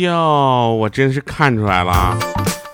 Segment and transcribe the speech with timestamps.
[0.00, 2.16] 哟，我真是看出来了，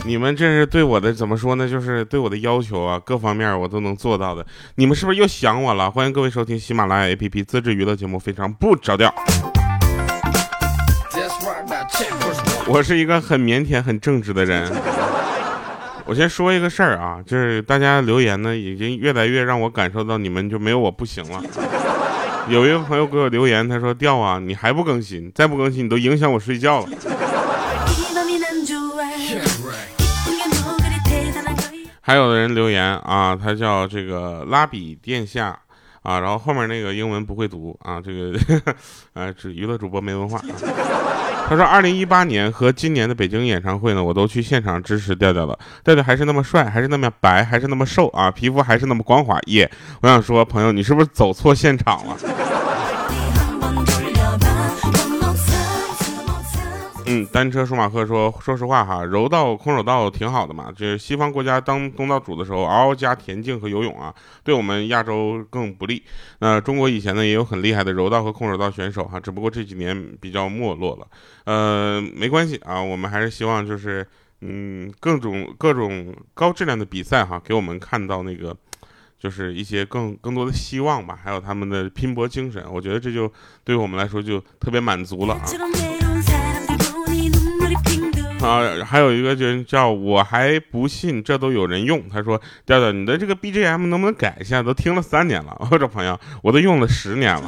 [0.05, 1.69] 你们这是对我的怎么说呢？
[1.69, 4.45] 就是对我的要求啊，各方面我都能做到的。
[4.77, 5.91] 你们是不是又想我了？
[5.91, 9.13] 欢迎各位收听喜马拉雅 APP 自制娱乐节目，非常不着调。
[12.67, 14.73] 我是一个很腼腆、很正直的人。
[16.05, 21.43] 我先说一个事儿啊，就是大家留言呢，已经越来越让我感受到你们就没有我不行了。
[22.49, 26.89] 有一个朋友给我留言，他说：“调啊，你还不更新，再不更新你都影响我睡觉了。”
[32.05, 35.57] 还有的人留言啊，他叫这个拉比殿下
[36.03, 38.37] 啊，然后后面那个英文不会读啊，这个
[39.15, 40.41] 啊， 这娱乐主播没文化。
[41.49, 45.59] 他说，二零一八年和今年的北京演唱会呢，我都去现场支持调调了。
[45.85, 49.39] 调调还是那么帅，还是那么白，还是那么瘦啊，皮肤还是那么光滑。
[49.47, 49.71] 耶，
[50.01, 52.17] 我想说，朋友，你是不是走错现场了？
[57.13, 60.73] 嗯，单车舒马克说：“说实话哈，柔道、空手道挺好的嘛。
[60.73, 66.03] 就是西方国家当东道主的时候，嗷嗷加田径和游泳啊，对我们亚洲更不利。
[66.39, 71.07] 那中国以前呢也有很厉害的柔道和空手道选手哈，只不过这几年比较没落了。
[71.45, 74.07] 呃，没关系啊，我们还是希望就是
[74.41, 78.57] 嗯各种各种高质量的比赛哈，给我们看到那个
[79.19, 82.65] 就是一些更更多的希望吧，还有他们的拼搏精神。
[82.73, 83.31] 我觉得这就
[83.65, 85.43] 对我们来说就特别满足了啊。”
[88.43, 92.09] 啊，还有一个就叫我还不信这都有人用。
[92.09, 94.61] 他说：“调调，你的这个 BGM 能不能改一下？
[94.61, 97.43] 都听了三年了。”我说：“朋友，我都用了十年了。”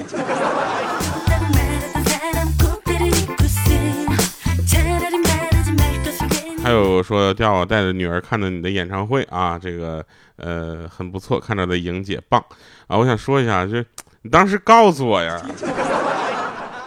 [6.63, 10.03] 还有说调我带着女儿看的你的演唱会啊，这个
[10.37, 12.43] 呃很不错，看着的莹姐棒
[12.87, 12.97] 啊。
[12.97, 13.77] 我想说一下，就
[14.23, 15.43] 你当时告诉我呀，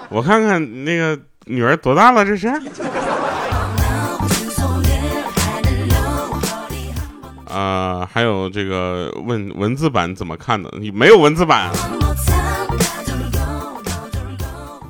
[0.10, 2.50] 我看看那个女儿多大了，这是。
[7.58, 10.72] 啊，还有这个问文字版怎么看的？
[10.80, 11.72] 你没有文字版。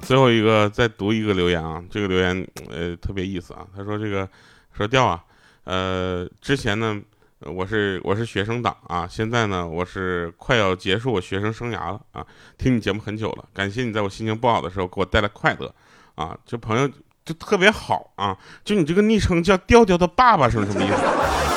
[0.02, 3.66] 最后一个再读一个留言啊，这个留言呃特别意思啊。
[3.74, 4.28] 他说这个
[4.76, 5.24] 说调啊，
[5.64, 7.00] 呃之前呢
[7.46, 12.26] 我是我是学生党啊，现在呢我是快要结束我学生生涯了啊。
[12.58, 15.74] 听你节目很久了，感谢你在我心情不好的时候给我带来快乐
[16.16, 16.38] 啊。
[16.46, 16.90] 这朋友
[17.24, 21.57] 就特别好啊，就你这个昵称叫调调的爸爸是什么意思？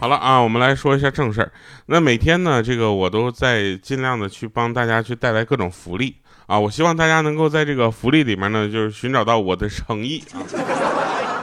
[0.00, 1.52] 好了啊，我们来说一下正事儿。
[1.84, 6.16] 那每天呢，这个我都在尽量的去帮大家去带来各种福利
[6.46, 6.58] 啊。
[6.58, 10.40] 我希望大家能够在这个福利里面呢，就是寻找到我的诚意啊。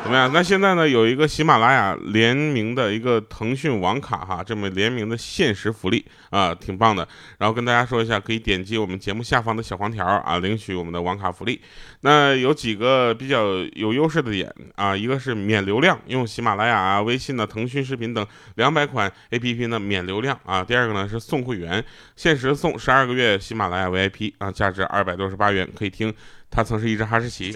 [0.07, 0.31] 怎么样？
[0.31, 7.05] 那现在呢，有一个喜马拉雅联名的一个腾讯网卡哈，这么联名的限时福利啊，挺棒的。
[7.39, 11.61] 然后跟大家说一下，可以点击我们节目下方的小黄条啊，领取我们的网卡福利。
[12.01, 18.25] 那有几个比较有优势的点啊，一个是免流量，用喜马拉雅啊、微信呢、腾讯视频等
[18.55, 20.63] 两百款 APP 呢免流量啊。
[20.63, 21.83] 第二个呢是送会员，
[22.15, 26.13] 限时送十二个月喜马拉雅 VIP 啊，价值二百六十八元，可以听
[26.49, 27.53] 他曾是一只哈士奇。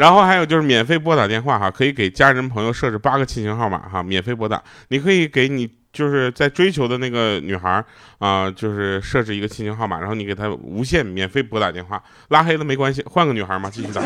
[0.00, 4.62] 然后还有就是免费拨打电话哈，可以给家人朋友设置八个亲情号码哈，免费拨打。
[4.88, 7.84] 你可以给你就是在追求的那个女孩
[8.16, 14.00] 啊，就是设置一个亲情号码，然后你给她无限免费拨打电话，拉黑了没关系，换个女孩嘛，继续打。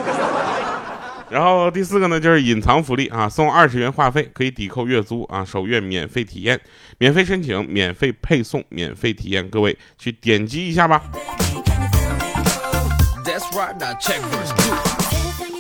[1.30, 6.60] 然后第四个呢就是隐藏福利啊，送二十元话费可以抵扣月租啊，首月免费体验，
[6.98, 11.00] 免费申请，免费配送，免费体验，各位去点击一下吧。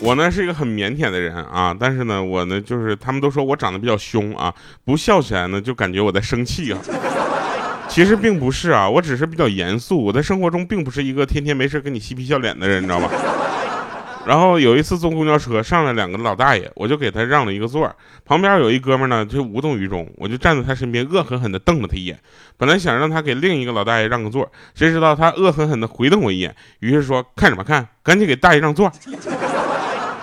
[0.02, 4.52] 我呢是一个很腼腆的人啊，但是呢，我呢就是他们都说我长得比较凶啊，
[4.84, 6.78] 不笑起来呢就感觉我在生气啊。
[7.88, 13.08] 其实并不是啊，我只是比较严肃，我在生活中并不是一个天天没事跟你嬉皮笑脸的人，你知道吧？
[14.26, 17.94] 然后有一次坐公交车，上来两个老大爷，我就给他让了一个座
[18.24, 22.18] 旁边有一哥们呢就无动于衷，我就站在他身边，恶狠狠地瞪了他一眼。
[22.56, 28.90] 本来想让他给另一个老大爷让个座，谁知道他恶狠狠地回瞪我一眼，于是说看什么看，赶紧给大爷让座。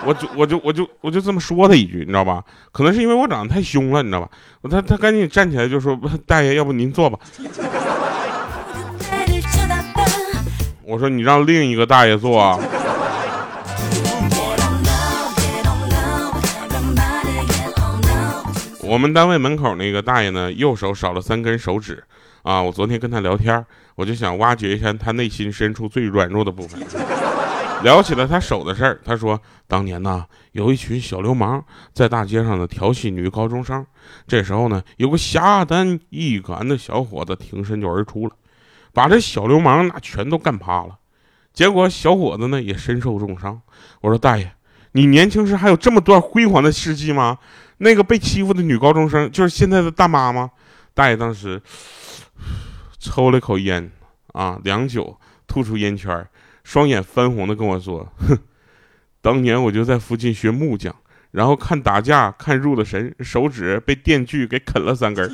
[0.04, 2.42] 我就我就我就我就这么说他一句，你知道吧？
[2.72, 4.28] 可能是因为我长得太凶了，你知道吧？
[4.70, 7.18] 他他赶紧站起来就说：“大爷，要不您坐吧。”
[10.84, 12.58] 我说：“你让另一个大爷坐。”啊。”
[18.84, 22.04] 我们单位门口那个大爷呢，右手少了三根手指
[22.42, 22.60] 啊！
[22.60, 23.64] 我昨天跟他聊天，
[23.94, 26.78] 我就想挖掘一下他内心深处最软弱的部分。
[27.82, 33.84] 聊起了他手的事儿，他说当年呢，有一群小流氓在大街上呢调戏女高中生，
[34.26, 38.34] 这时候呢，有个侠胆义胆的小伙子挺身就而出了，
[38.92, 40.98] 把这小流氓那全都干趴了。
[41.52, 43.60] 结果小伙子呢也身受重伤。
[44.00, 44.50] 我说大爷，
[44.92, 47.38] 你年轻时还有这么段辉煌的事迹吗？
[47.78, 50.50] 那个被欺负的女高中生就是现在的大妈吗？
[50.94, 51.60] 大爷当时
[52.98, 53.90] 抽了口烟
[54.28, 56.26] 啊，良久，吐出烟圈，
[56.64, 58.38] 双眼翻红的跟我说：“哼，
[59.20, 60.94] 当年我就在附近学木匠，
[61.30, 65.30] 然后看打架看入了神，手指被电锯给啃了三根。”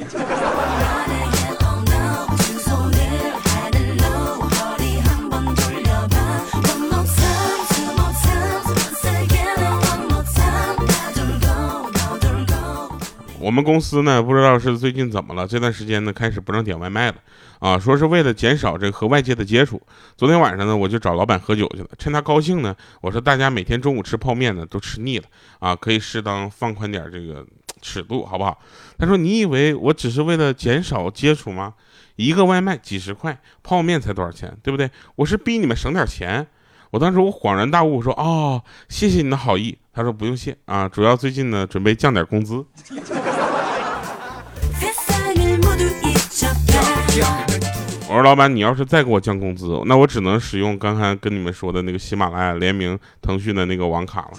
[13.41, 17.17] 我们公司呢，不知道是最近怎么了，这段时间呢开始不让点外卖了，
[17.61, 19.81] 啊，说是为了减少这个和外界的接触。
[20.17, 25.25] 昨天晚上呢，我就找老板喝酒去了，趁他高兴呢，我说大家每天中午吃泡面呢都吃腻了，
[25.61, 27.47] 啊，可以适当放宽点这个
[27.81, 28.59] 尺度，好不好？
[28.99, 31.75] 他说你以为我只是为了减少接触吗？
[32.17, 34.91] 一个外卖几十块，泡面才多少钱，对不对？
[35.15, 36.45] 我是逼你们省点钱。
[36.91, 39.79] 我当时我恍然大悟，我说哦，谢谢你的好意。
[39.99, 42.55] 他说不用谢啊，主要最近呢准备降点工资。
[48.07, 54.39] 我说老板，你要是再给我降工资，那我只能使用刚才跟你们说的那个喜马拉雅联名腾讯的那个网卡了。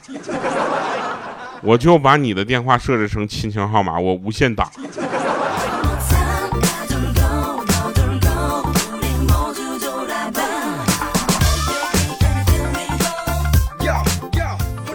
[1.62, 4.72] 我就把你的电话设置成亲情号码，我无限打。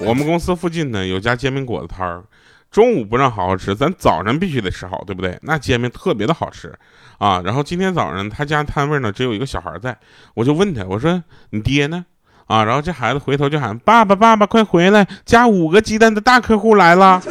[0.07, 2.23] 我们公司附近呢有家煎饼果子摊儿。
[2.71, 5.39] 中午不让好好吃，咱早上必须得吃好，对不对？
[5.43, 6.75] 那煎饼特别的好吃
[7.19, 7.41] 啊。
[7.45, 9.97] 然后今天早上他家摊位呢只有一个小孩在，
[10.35, 12.05] 我就问他，我说你爹呢？
[12.47, 17.23] 啊，然后这孩子回头就喊爸爸，爸爸快回来，加五个鸡蛋的大客户来了。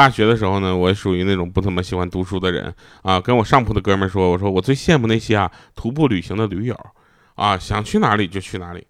[0.00, 3.20] 大学的时候呢，我属于那种不怎么喜欢读书的人啊。
[3.20, 6.74] 跟我上铺的哥们说，我说我最羡慕那些啊徒步旅行的驴友，
[7.34, 8.86] 啊想去哪里就去哪里，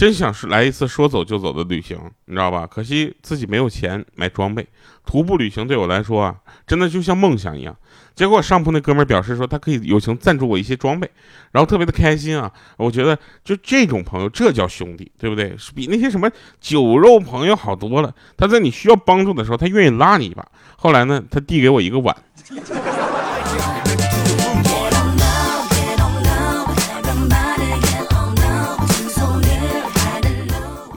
[0.00, 2.66] 真想是来一次说走就走的旅行，你知道吧？
[2.66, 4.66] 可惜自己没有钱买装备，
[5.04, 6.34] 徒步旅行对我来说啊，
[6.66, 7.76] 真的就像梦想一样。
[8.14, 11.10] 结果上铺那哥们儿表示说，他可以友情赞助我一些装备，
[11.52, 12.50] 然后特别的开心啊！
[12.78, 15.54] 我觉得就这种朋友，这叫兄弟，对不对？
[15.58, 16.30] 是比那些什么
[16.62, 18.14] 酒肉朋友好多了。
[18.38, 20.48] 他在你需要帮助的时候，他愿意拉你一把。
[20.78, 22.16] 后来呢，他递给我一个碗。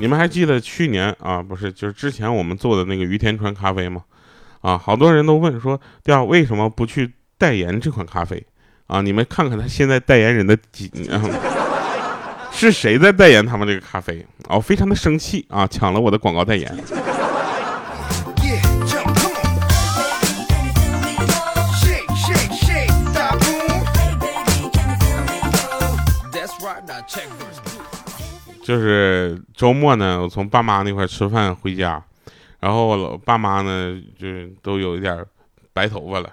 [0.04, 4.02] 你们还记得去年啊，不是，就是之前我们做的那个于田川咖啡吗？
[4.60, 8.46] 啊，好多人都问说，第二为什么不去代言这款咖啡？
[8.88, 10.92] 啊，你们看看他现在代言人的几，
[12.52, 14.26] 是谁在代言他们这个咖啡？
[14.50, 16.70] 哦，非常的生气啊，抢了我的广告代言。
[28.64, 32.04] 就是周末呢，我从爸妈那块吃饭回家。
[32.60, 34.28] 然后我爸妈呢，就
[34.62, 35.26] 都有一点
[35.74, 36.30] 白头发了，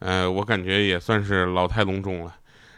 [0.00, 2.34] 呃，我感觉也算是老态龙钟了。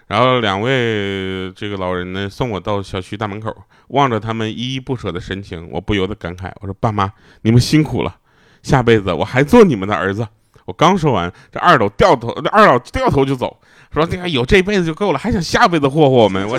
[0.07, 3.57] 然后两位这个老人呢，送我到小区大门口，
[3.88, 8.14] 望着他们依依不舍的神情，我不由得感慨：我说爸妈，你们辛苦了，
[8.62, 10.28] 下辈子我还做你们的儿子。
[10.66, 13.59] 我刚说完，这二老掉头，这二老掉头就走，
[13.95, 16.47] 说这个有这辈子就够了，还想下辈子霍霍我们？
[16.47, 16.59] 我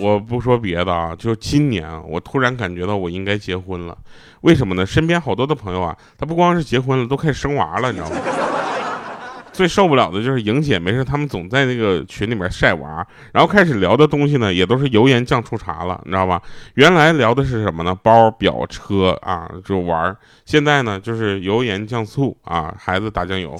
[0.00, 3.96] 我不说别的啊，就今年啊，我突然感觉到我应该结婚了。
[4.40, 4.86] 为什么呢？
[4.86, 8.16] 身边好多的朋友啊，他不光是结婚了，都开始生娃了，你知道吗？
[9.52, 16.40] 最受不了的就是莹姐，没事，他们总在那个群里面晒娃，然后开始聊的东西呢，也都是油盐酱醋茶了，你知道吧？
[16.74, 17.94] 原来聊的是什么呢？
[18.02, 20.16] 包、表、车啊，就玩
[20.46, 23.54] 现在呢，就是油盐酱醋啊，孩子打酱油。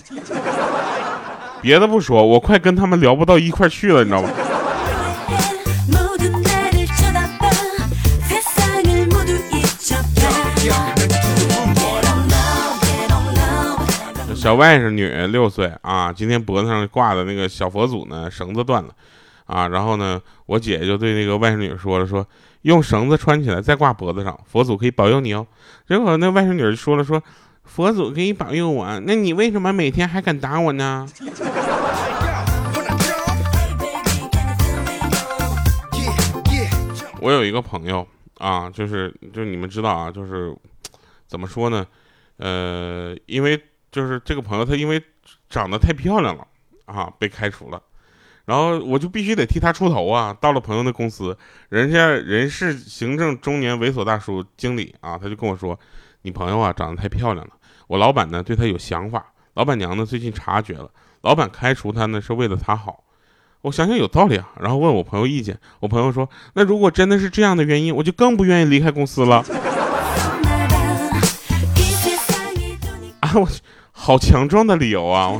[1.60, 4.30] 别的不说，我快跟他们聊不到一块去了，你知道吗？
[14.40, 18.88] 小外甥女六岁啊，今天脖子上挂的那个小佛祖呢，绳子断了，
[19.44, 22.26] 啊，然后呢，我姐就对那个外甥女说了，说
[22.62, 25.46] 用绳子穿起来再挂脖子上，佛祖可以保佑你哦。
[25.86, 27.22] 结果那外甥女就说了，说
[27.64, 31.06] 佛祖可以保佑我，那你为什么每天还敢打我呢？
[37.20, 40.56] 我有一个朋友啊，就是就是你们知道啊，就是
[41.28, 41.86] 怎么说呢？
[42.38, 43.62] 呃，因为。
[43.90, 45.02] 就是这个朋友，他因为
[45.48, 46.46] 长得太漂亮了
[46.84, 47.82] 啊，被开除了。
[48.46, 50.36] 然后我就必须得替他出头啊。
[50.40, 51.36] 到了朋友的公司，
[51.68, 55.78] 人家人事行政中年猥琐大叔经理啊，他就跟我说
[56.22, 57.52] ：“你朋友啊，长得太漂亮了，
[57.86, 63.04] 我老板呢对他有想法，老板娘呢最近察觉了，老板开除他呢是为了他好。”
[63.62, 69.44] 我想想有道理啊，然后问我朋友意见，我朋友说：“那如果真的是这样的原因，我就更不愿意离开公司了。”
[73.20, 73.46] 啊，我
[74.02, 75.30] 好强壮的理由啊！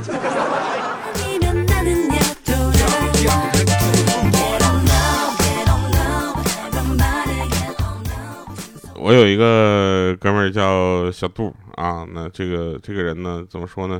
[8.99, 13.99] 我有一个哥们儿叫小杜啊，那这个这个人呢，怎么说呢？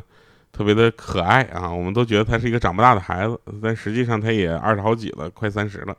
[0.53, 5.98] 特别的可爱啊，我们都觉得他是一个长不大的孩子，但实际上他也二十好几了，快三十了。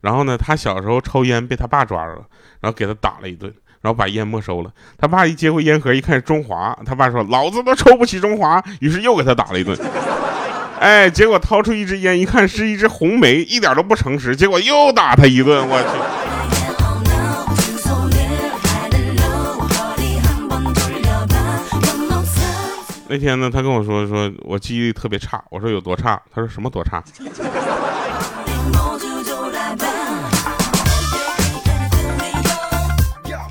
[0.00, 2.26] 然后呢，他小时候抽烟被他爸抓着了，
[2.60, 3.54] 然后给他打了一顿。
[3.82, 9.76] 然后把烟没收了，他爸一接过烟盒，一看是中华，他爸说：“老子都抽不起中华。”于是又给他打了一顿。
[10.78, 15.68] 哎，结果掏出一支烟，一看是一支红梅，一点都不诚实，结果又打他一顿。
[15.68, 15.88] 我去！
[23.08, 27.02] 那天呢，他跟我说：“说我记忆力特别差。”我说：“有多差？”他说：“什么多差？”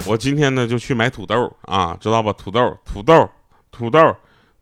[0.05, 2.33] 我今天呢就去买土豆啊，知道吧？
[2.33, 3.29] 土豆，土豆，
[3.71, 4.15] 土豆，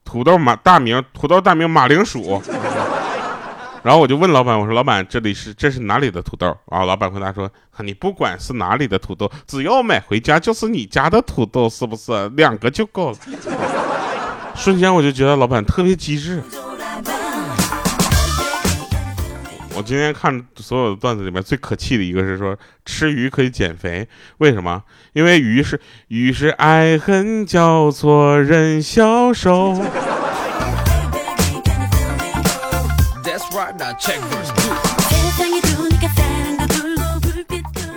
[0.04, 2.42] 土豆马大名，土豆大名马铃薯。
[3.82, 6.84] 然后我就问老板，我说老板，这里是这是哪里的土豆啊？
[6.84, 12.28] 老板回答说，你不管是哪里的土豆，只要买回家就是你家的土豆，是不是？
[12.36, 13.18] 两个就够了。
[14.54, 16.44] 瞬间我就觉得老板特别机智。
[19.80, 24.06] 我今天看所有的段子里面最可气的一个是说吃鱼可以减肥，
[24.40, 24.84] 为什么？
[25.14, 29.82] 因为鱼是鱼是爱恨交错人消瘦。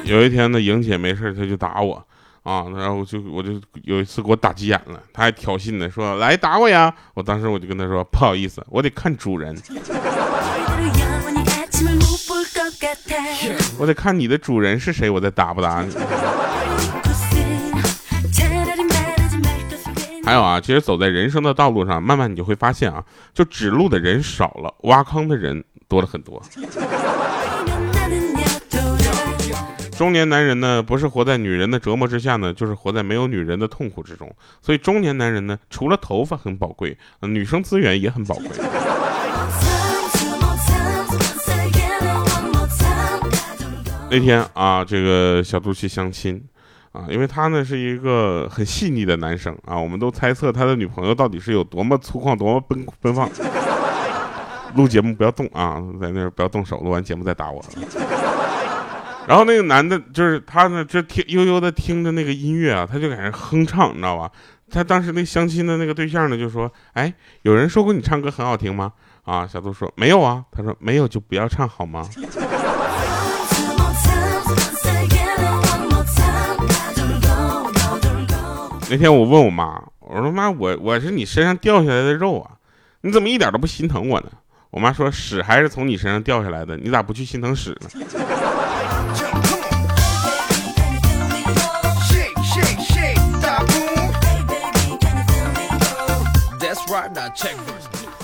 [0.04, 2.06] 有一天呢，莹姐没事，她就打我
[2.44, 9.60] 啊，然后就我就有一次给我打急眼了，她还挑衅的说来打我呀，我当时我就跟她说不好意思，我得看主人。
[13.78, 15.94] 我得看你的主人是谁，我再打不打你。
[20.24, 26.40] 还有啊，其实走在人生的道路上，慢慢你就会发现啊，就指路的人少了，挖坑的人多了很多。
[29.98, 34.32] 中年男人呢，不是活在女人的折磨之下呢，就是活在没有女人的痛苦之中。
[34.60, 38.46] 所以中年男人呢，除了头发很宝贵，女生资源也很宝贵。
[44.12, 46.38] 那天啊，这个小杜去相亲，
[46.92, 53.26] 啊，因为他呢是一个很细腻的男生啊，我们都猜测他的女朋友到底是有多么粗犷，多么奔奔放。
[54.76, 57.64] 录节目不要动啊，在那儿不要动手，录完节目再打我。
[59.26, 64.30] 然后那个男的，就是他呢，就听悠悠的听着那个音乐啊，他就在那哼唱，你知道吧？
[64.70, 67.10] 他当时那相亲的那个对象呢，就说：“哎，
[67.42, 68.92] 有人说过你唱歌很好听吗？”
[69.24, 72.06] 啊，小杜说：“没有啊。”他说：“没有就不要唱好吗？”
[78.92, 82.50] 那天我问我妈，我说妈，我我是你身上掉下来的肉啊，
[83.00, 84.30] 你怎么一点都不心疼我呢？
[84.68, 87.88] 我妈说屎还是从你身上掉下来的，你咋不去心疼屎呢？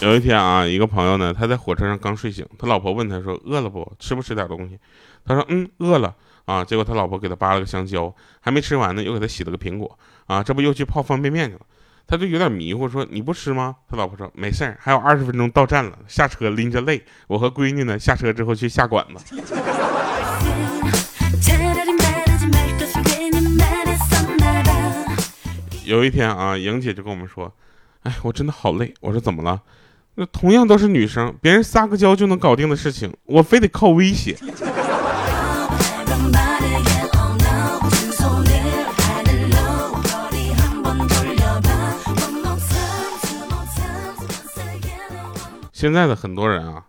[0.02, 3.90] 有一天啊，一个朋友呢，他在火车上刚睡醒，他老婆问他说饿了不？
[3.98, 4.78] 吃不吃点东西？
[5.24, 6.14] 他说嗯，饿了。
[6.48, 6.64] 啊！
[6.64, 8.10] 结果他老婆给他扒了个香蕉，
[8.40, 9.98] 还没吃完呢，又给他洗了个苹果。
[10.28, 11.60] 啊，这不又去泡方便面去了？
[12.06, 17.04] 他就有点迷糊，说：“你不吃吗？”他老婆说：“没事儿，还有二十分钟到站了，下车拎着泪。
[17.26, 19.36] 我和闺女呢，下车之后去下馆子。”
[25.84, 27.52] 有一天啊，莹姐就跟我们说
[28.04, 29.60] ：“哎，我真的好累。”我说：“怎么了？
[30.14, 34.34] 那同样都是女生，别人撒个娇就能搞定的事情，我非得靠威胁。”
[45.78, 46.82] 现在的很多人啊，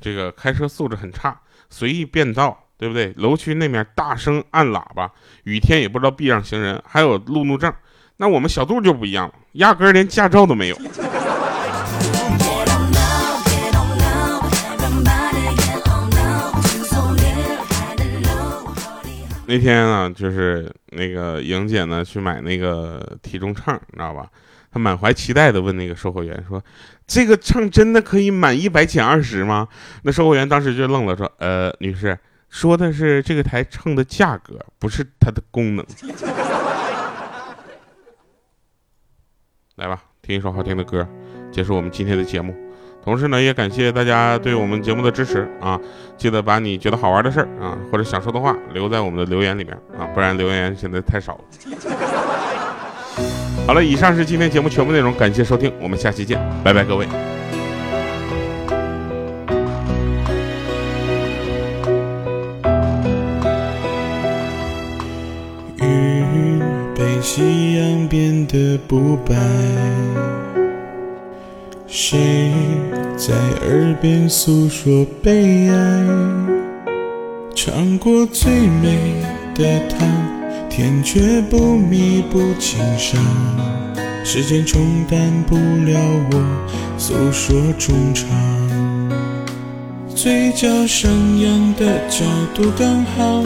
[0.00, 1.36] 这个开车素质很差，
[1.68, 3.12] 随意变道，对不对？
[3.16, 5.10] 楼区那面大声按喇叭，
[5.42, 7.74] 雨天也不知道避让行人，还有路怒症。
[8.18, 10.78] 那我们小杜就不一样了，压根连驾照都没有。
[19.48, 24.24] 那天啊，就是那个莹姐呢去买那个体重秤，你知道吧？
[24.76, 26.62] 他满怀期待的问那个售货员说
[27.08, 29.66] ：“这个秤真的可以满一百减二十吗？”
[30.04, 32.18] 那售货员当时就愣了，说：“呃，女士，
[32.50, 35.86] 说的是这个台秤的价格，不是它的功能。”
[39.76, 41.08] 来吧，听一首好听的歌，
[41.50, 42.54] 结束我们今天的节目。
[43.02, 45.80] 同时呢，也感谢大家对我们节目的支持啊！
[46.18, 51.44] 记得把你觉得好玩的事儿啊，或者想说的话留在我们的留言里面啊，不然留言现在太少了。
[53.66, 57.04] 好了，以上是今天节目全部内容，感谢收听，我们下期见，拜拜，各位。
[65.80, 66.62] 雨
[66.94, 69.34] 被夕阳变得不白。
[71.88, 72.52] 谁
[73.16, 73.34] 在
[73.66, 76.06] 耳边诉说悲哀？
[77.52, 79.14] 尝过最美
[79.56, 80.08] 的糖，
[80.76, 83.18] 天却不弥补情伤。
[84.22, 85.98] 时间冲淡不了
[86.30, 88.28] 我诉说衷肠。
[90.14, 93.42] 嘴角上扬的角度刚好，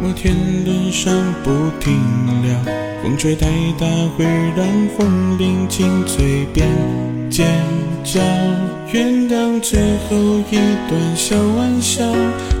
[0.00, 0.34] 摩天
[0.64, 1.94] 轮上不停
[2.42, 2.74] 聊。
[3.00, 3.46] 风吹太
[3.78, 3.86] 大
[4.16, 4.24] 会
[4.56, 4.66] 让
[4.98, 6.66] 风铃进嘴边
[7.30, 7.46] 尖。
[8.02, 8.20] 叫
[8.92, 10.16] 原谅最后
[10.50, 10.56] 一
[10.88, 12.04] 段小玩笑，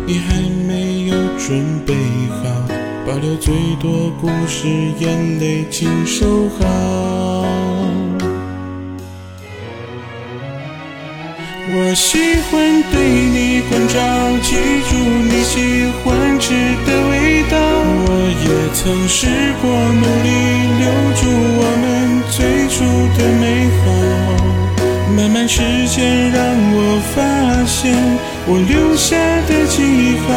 [0.06, 1.92] 你还没有准备
[2.30, 2.68] 好，
[3.04, 4.68] 保留最多故事，
[5.00, 6.64] 眼泪请收好。
[11.74, 12.18] 我喜
[12.50, 13.98] 欢对你关照，
[14.42, 14.54] 记
[14.88, 15.56] 住你喜
[16.04, 16.54] 欢吃
[16.86, 17.56] 的味道。
[18.04, 18.08] 我
[18.44, 19.26] 也曾试
[19.60, 19.64] 过
[20.00, 20.28] 努力
[20.78, 20.82] 留
[21.18, 21.20] 住
[21.58, 21.84] 我们
[22.30, 22.74] 最初
[23.18, 23.44] 的美
[23.78, 23.84] 好。
[25.16, 26.40] 慢慢时间让
[26.74, 26.78] 我
[27.14, 27.18] 发
[27.66, 27.92] 现
[28.46, 29.16] 我留下
[29.46, 29.76] 的记
[30.26, 30.30] 号，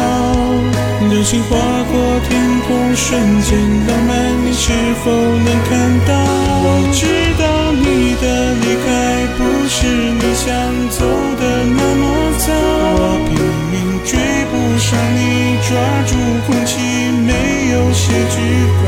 [1.16, 3.58] 流星划过天空，瞬间
[3.88, 4.70] 浪漫，你是
[5.02, 5.72] 否能看
[6.04, 6.12] 到？
[6.60, 7.08] 我知
[7.40, 8.86] 道你的离开
[9.38, 10.52] 不是你想
[10.90, 11.08] 走
[11.40, 12.04] 的那么
[12.36, 13.32] 早，我拼
[13.72, 13.74] 命
[14.04, 14.12] 追
[14.52, 15.72] 不上你，抓
[16.04, 16.12] 住
[16.46, 16.76] 空气，
[17.24, 17.32] 没
[17.72, 18.36] 有写句
[18.76, 18.84] 号。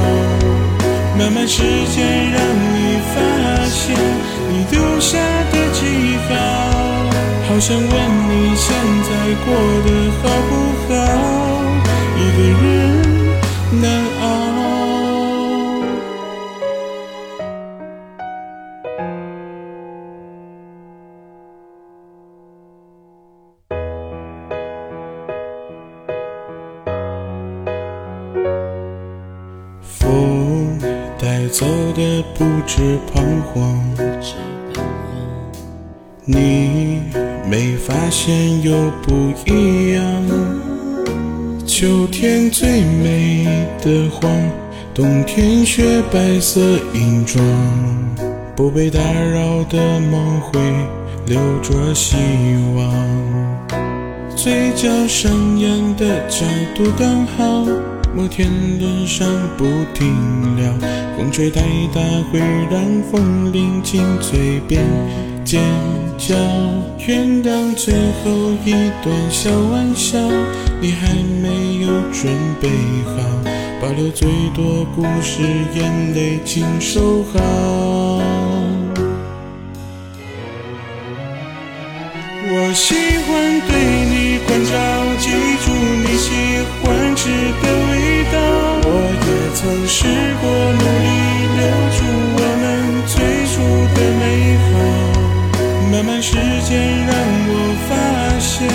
[1.18, 2.04] 慢慢时间
[36.30, 37.00] 你
[37.48, 40.04] 没发现有不一样？
[41.66, 43.46] 秋天最美
[43.82, 44.30] 的黄，
[44.92, 46.60] 冬天雪白色
[46.92, 47.42] 银装。
[48.54, 50.60] 不被打扰的梦会
[51.24, 52.18] 留着希
[52.76, 53.78] 望。
[54.36, 56.44] 嘴角上扬的角
[56.76, 57.66] 度刚好，
[58.18, 58.50] 摩天
[58.80, 60.12] 轮上不停
[60.56, 60.72] 聊。
[61.16, 61.60] 风吹太
[61.94, 62.00] 大
[62.32, 64.84] 会让风铃紧嘴边。
[65.44, 65.62] 尖
[66.18, 66.34] 叫，
[67.06, 68.72] 原谅最后一
[69.04, 70.18] 段小玩笑，
[70.80, 72.68] 你还没有准备
[73.04, 73.22] 好，
[73.80, 75.40] 保留最多故事，
[75.76, 77.38] 眼泪请收好。
[82.50, 83.78] 我喜欢对
[84.10, 84.74] 你关照，
[85.20, 85.30] 记
[85.64, 85.70] 住
[86.02, 86.26] 你喜
[86.82, 87.28] 欢吃
[87.62, 87.87] 的
[88.32, 88.36] 道。
[88.84, 88.90] 我
[89.26, 89.96] 也曾试
[90.40, 91.08] 过努力
[91.58, 91.60] 留
[91.96, 91.98] 住
[92.36, 92.64] 我们
[93.06, 93.14] 最
[93.52, 93.54] 初
[93.94, 94.22] 的美
[94.64, 94.72] 好。
[95.92, 97.12] 慢慢时间让
[97.48, 97.52] 我
[97.88, 97.90] 发
[98.38, 98.68] 现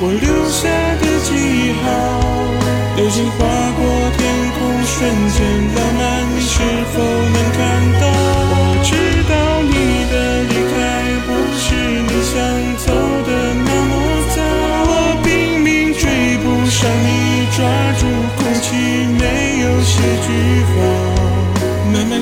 [0.00, 0.43] 我留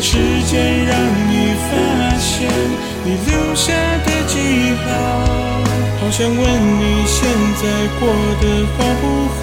[0.02, 0.98] 时间让
[1.30, 2.50] 你发现
[3.04, 3.72] 你留下
[4.04, 4.12] 的。
[4.26, 4.38] 记
[4.84, 4.90] 号，
[6.00, 7.28] 好想问你现
[7.60, 7.62] 在
[8.00, 8.08] 过
[8.40, 8.44] 得
[8.78, 9.02] 好不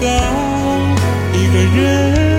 [1.32, 2.29] 一个人。